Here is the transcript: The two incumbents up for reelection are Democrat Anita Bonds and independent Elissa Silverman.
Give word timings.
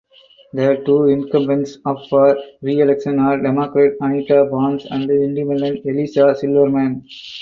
The 0.53 0.81
two 0.83 1.03
incumbents 1.05 1.77
up 1.85 1.97
for 2.09 2.35
reelection 2.63 3.19
are 3.19 3.39
Democrat 3.39 3.97
Anita 4.01 4.45
Bonds 4.49 4.87
and 4.89 5.03
independent 5.11 5.85
Elissa 5.85 6.33
Silverman. 6.35 7.03